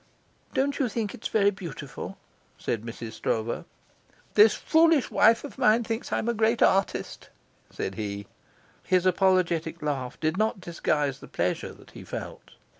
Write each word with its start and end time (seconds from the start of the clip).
"Don't 0.55 0.79
you 0.79 0.89
think 0.89 1.13
it's 1.13 1.27
very 1.27 1.51
beautiful?" 1.51 2.17
said 2.57 2.81
Mrs. 2.81 3.11
Stroeve. 3.11 3.65
"This 4.33 4.55
foolish 4.55 5.11
wife 5.11 5.43
of 5.43 5.59
mine 5.59 5.83
thinks 5.83 6.11
I'm 6.11 6.27
a 6.27 6.33
great 6.33 6.63
artist," 6.63 7.29
said 7.69 7.93
he. 7.93 8.25
His 8.81 9.05
apologetic 9.05 9.79
laugh 9.83 10.19
did 10.19 10.37
not 10.37 10.59
disguise 10.59 11.19
the 11.19 11.27
pleasure 11.27 11.71
that 11.73 11.91
he 11.91 12.03
felt. 12.03 12.55